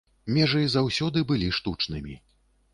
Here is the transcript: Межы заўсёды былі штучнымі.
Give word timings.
Межы 0.37 0.61
заўсёды 0.77 1.25
былі 1.33 1.53
штучнымі. 1.61 2.21